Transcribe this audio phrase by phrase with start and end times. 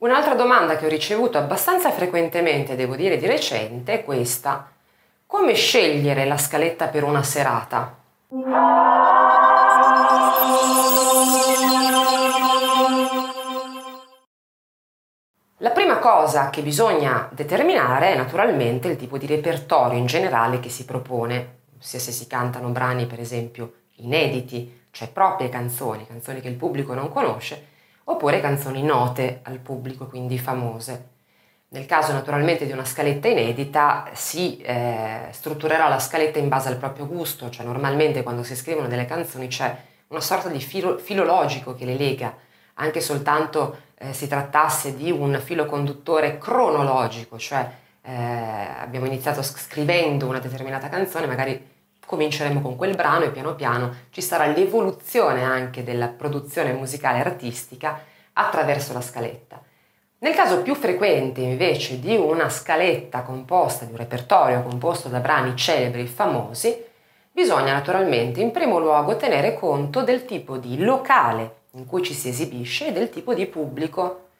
[0.00, 4.70] Un'altra domanda che ho ricevuto abbastanza frequentemente, devo dire di recente, è questa.
[5.26, 7.98] Come scegliere la scaletta per una serata?
[15.58, 20.70] La prima cosa che bisogna determinare è naturalmente il tipo di repertorio in generale che
[20.70, 26.48] si propone, sia se si cantano brani per esempio inediti, cioè proprie canzoni, canzoni che
[26.48, 27.66] il pubblico non conosce,
[28.04, 31.08] oppure canzoni note al pubblico, quindi famose.
[31.72, 36.76] Nel caso naturalmente di una scaletta inedita si eh, strutturerà la scaletta in base al
[36.76, 39.76] proprio gusto, cioè normalmente quando si scrivono delle canzoni c'è
[40.08, 42.34] una sorta di filo, filologico che le lega,
[42.74, 47.70] anche soltanto eh, si trattasse di un filo conduttore cronologico, cioè
[48.02, 48.12] eh,
[48.80, 51.68] abbiamo iniziato scrivendo una determinata canzone, magari
[52.10, 58.00] cominceremo con quel brano e piano piano ci sarà l'evoluzione anche della produzione musicale artistica
[58.32, 59.62] attraverso la scaletta.
[60.18, 65.54] Nel caso più frequente invece di una scaletta composta, di un repertorio composto da brani
[65.54, 66.84] celebri e famosi,
[67.30, 72.30] bisogna naturalmente in primo luogo tenere conto del tipo di locale in cui ci si
[72.30, 74.30] esibisce e del tipo di pubblico.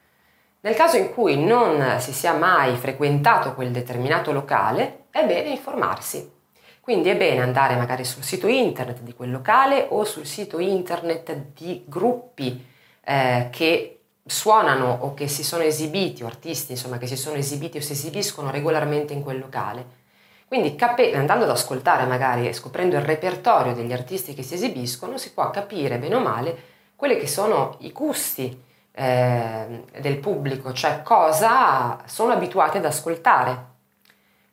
[0.62, 6.38] Nel caso in cui non si sia mai frequentato quel determinato locale, è bene informarsi
[6.80, 11.52] quindi è bene andare magari sul sito internet di quel locale o sul sito internet
[11.54, 12.66] di gruppi
[13.04, 17.78] eh, che suonano o che si sono esibiti, o artisti insomma che si sono esibiti
[17.78, 19.98] o si esibiscono regolarmente in quel locale.
[20.46, 25.16] Quindi capi- andando ad ascoltare magari e scoprendo il repertorio degli artisti che si esibiscono,
[25.16, 26.58] si può capire bene o male
[26.96, 28.60] quelli che sono i gusti
[28.92, 33.69] eh, del pubblico, cioè cosa sono abituati ad ascoltare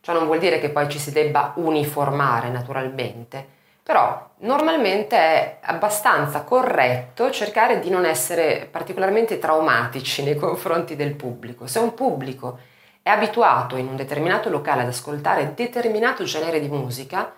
[0.08, 3.46] Ciò non vuol dire che poi ci si debba uniformare naturalmente,
[3.84, 11.68] però normalmente è abbastanza corretto cercare di non essere particolarmente traumatici nei confronti del pubblico.
[11.68, 12.58] Se un pubblico
[13.02, 17.34] è abituato in un determinato locale ad ascoltare determinato genere di musica,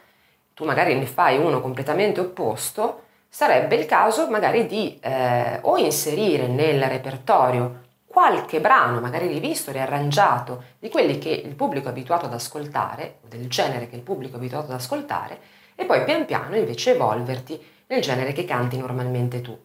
[0.53, 6.45] tu magari ne fai uno completamente opposto, sarebbe il caso magari di eh, o inserire
[6.45, 12.33] nel repertorio qualche brano, magari rivisto, riarrangiato, di quelli che il pubblico è abituato ad
[12.33, 15.39] ascoltare, del genere che il pubblico è abituato ad ascoltare,
[15.75, 19.57] e poi pian piano invece evolverti nel genere che canti normalmente tu.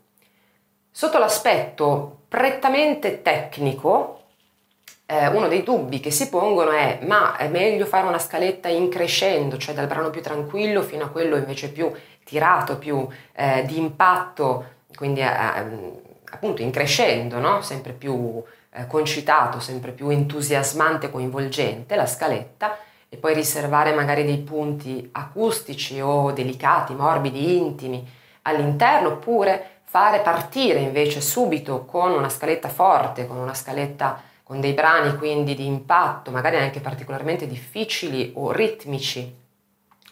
[0.90, 4.20] Sotto l'aspetto prettamente tecnico,
[5.06, 8.90] eh, uno dei dubbi che si pongono è ma è meglio fare una scaletta in
[8.90, 11.90] crescendo, cioè dal brano più tranquillo fino a quello invece più
[12.24, 17.62] tirato, più eh, di impatto, quindi eh, appunto in crescendo, no?
[17.62, 22.76] sempre più eh, concitato, sempre più entusiasmante, coinvolgente la scaletta
[23.08, 28.06] e poi riservare magari dei punti acustici o delicati, morbidi, intimi
[28.42, 34.72] all'interno oppure fare partire invece subito con una scaletta forte, con una scaletta con dei
[34.72, 39.34] brani quindi di impatto, magari anche particolarmente difficili o ritmici.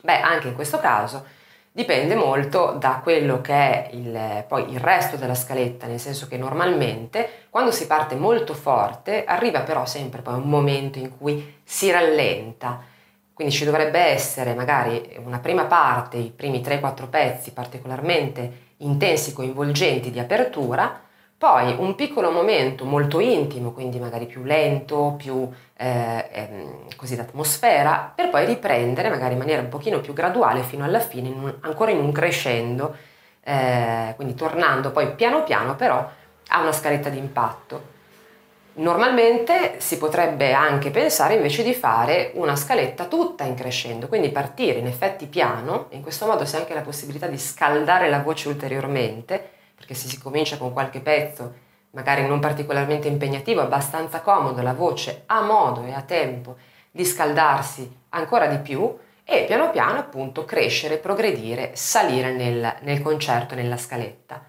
[0.00, 1.40] Beh, anche in questo caso
[1.72, 6.36] dipende molto da quello che è il, poi il resto della scaletta, nel senso che
[6.36, 11.90] normalmente quando si parte molto forte arriva però sempre poi un momento in cui si
[11.90, 12.80] rallenta,
[13.32, 20.10] quindi ci dovrebbe essere magari una prima parte, i primi 3-4 pezzi particolarmente intensi, coinvolgenti
[20.10, 21.00] di apertura,
[21.42, 28.12] poi un piccolo momento molto intimo, quindi magari più lento, più eh, ehm, così d'atmosfera,
[28.14, 31.54] per poi riprendere magari in maniera un pochino più graduale fino alla fine, in un,
[31.62, 32.94] ancora in un crescendo,
[33.42, 36.08] eh, quindi tornando poi piano piano però
[36.47, 37.91] a una scaletta di impatto.
[38.75, 44.78] Normalmente si potrebbe anche pensare invece di fare una scaletta tutta in crescendo, quindi partire
[44.78, 48.47] in effetti piano, in questo modo si ha anche la possibilità di scaldare la voce
[48.47, 51.53] ulteriormente, perché se si comincia con qualche pezzo,
[51.91, 56.54] magari non particolarmente impegnativo, abbastanza comodo, la voce ha modo e ha tempo
[56.88, 63.56] di scaldarsi ancora di più e piano piano appunto crescere, progredire, salire nel, nel concerto,
[63.56, 64.44] nella scaletta.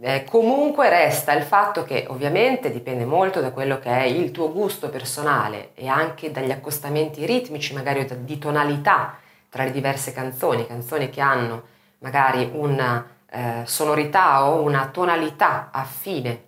[0.00, 4.52] Eh, comunque resta il fatto che ovviamente dipende molto da quello che è il tuo
[4.52, 9.18] gusto personale e anche dagli accostamenti ritmici, magari di tonalità
[9.48, 11.62] tra le diverse canzoni, canzoni che hanno
[11.98, 16.42] magari una eh, sonorità o una tonalità affine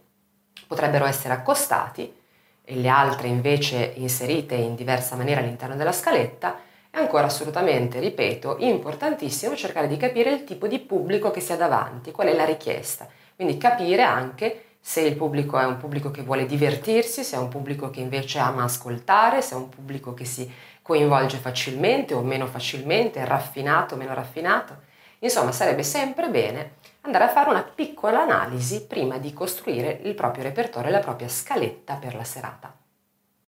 [0.68, 2.14] potrebbero essere accostati
[2.64, 6.58] e le altre invece inserite in diversa maniera all'interno della scaletta,
[6.90, 11.56] è ancora assolutamente, ripeto, importantissimo cercare di capire il tipo di pubblico che si ha
[11.56, 13.06] davanti, qual è la richiesta.
[13.34, 17.48] Quindi capire anche se il pubblico è un pubblico che vuole divertirsi, se è un
[17.48, 20.50] pubblico che invece ama ascoltare, se è un pubblico che si
[20.82, 24.85] coinvolge facilmente o meno facilmente, raffinato o meno raffinato.
[25.20, 30.44] Insomma, sarebbe sempre bene andare a fare una piccola analisi prima di costruire il proprio
[30.44, 32.85] repertorio e la propria scaletta per la serata.